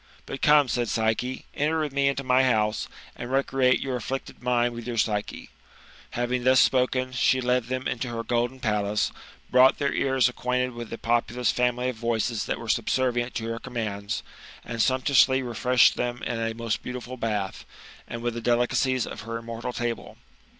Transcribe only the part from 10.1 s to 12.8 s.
acquainted with the populous family of voices that were